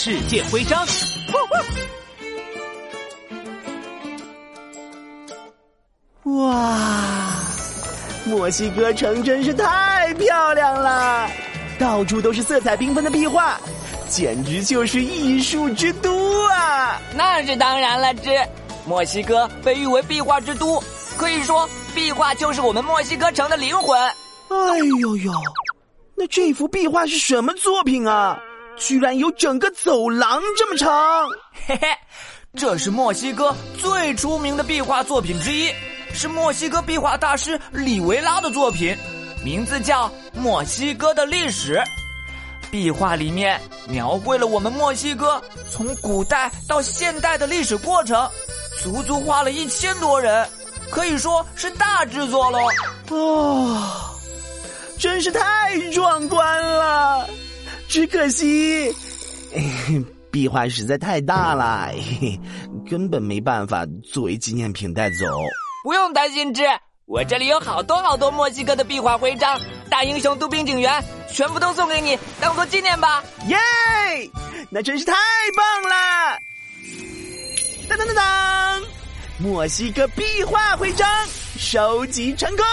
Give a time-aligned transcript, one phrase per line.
[0.00, 0.86] 世界徽章。
[6.22, 6.78] 哇，
[8.24, 11.28] 墨西哥城真是太漂亮了，
[11.80, 13.58] 到处都是色彩缤纷的壁画，
[14.08, 17.02] 简直就是艺术之都啊！
[17.16, 18.30] 那是当然了，之
[18.86, 20.80] 墨西哥被誉为壁画之都，
[21.16, 24.00] 可以说壁画就是我们墨西哥城的灵魂。
[24.00, 25.32] 哎呦呦，
[26.16, 28.38] 那这幅壁画是什么作品啊？
[28.78, 31.28] 居然有整个走廊这么长！
[31.66, 31.88] 嘿嘿，
[32.56, 35.70] 这是墨西哥最出名的壁画作品之一。
[36.14, 38.96] 是墨西哥壁画大师里维拉的作品，
[39.44, 41.76] 名字叫《墨西哥的历史》。
[42.70, 48.28] 壁画里面描绘了我们墨西哥从古代到现代的历史过程，
[48.82, 50.48] 足足画了一千多人，
[50.90, 52.58] 可以说是大制作喽。
[53.10, 54.10] 哦，
[54.98, 57.17] 真是太壮观了！
[57.88, 58.94] 只可惜，
[60.30, 61.90] 壁画实在太大了，
[62.88, 65.24] 根本没办法作为纪念品带走。
[65.82, 66.62] 不用担心，之
[67.06, 73.24] 我这里有好多好多墨西哥的壁画徽章，大英雄、杜宾警员，全部都送给你，当做纪念吧！
[73.46, 73.56] 耶，
[74.68, 75.14] 那真是太
[75.56, 76.38] 棒了！
[77.88, 78.82] 当当当当，
[79.38, 81.08] 墨西哥壁画徽章
[81.56, 82.64] 收集成功。